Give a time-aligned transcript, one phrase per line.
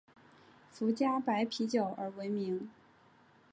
[0.71, 2.67] 福佳白啤酒而闻名。